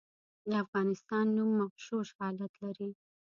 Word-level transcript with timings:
د 0.49 0.51
افغانستان 0.63 1.25
نوم 1.35 1.49
مغشوش 1.59 2.07
حالت 2.19 2.53
لري. 2.63 2.89